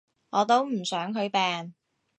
[0.31, 1.75] 我都唔想佢病